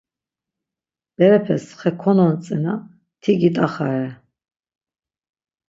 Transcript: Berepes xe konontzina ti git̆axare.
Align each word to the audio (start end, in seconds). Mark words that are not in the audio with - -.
Berepes 1.15 1.63
xe 1.79 1.89
konontzina 2.01 2.73
ti 3.21 3.31
git̆axare. 3.41 4.09